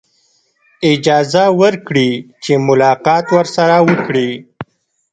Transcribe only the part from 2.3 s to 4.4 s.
چې ملاقات ورسره وکړي.